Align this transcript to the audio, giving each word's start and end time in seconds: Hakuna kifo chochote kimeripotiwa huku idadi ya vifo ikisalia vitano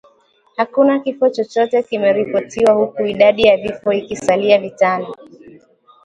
Hakuna 0.57 0.99
kifo 0.99 1.29
chochote 1.29 1.83
kimeripotiwa 1.83 2.73
huku 2.73 3.05
idadi 3.05 3.43
ya 3.43 3.57
vifo 3.57 3.93
ikisalia 3.93 4.57
vitano 4.59 5.15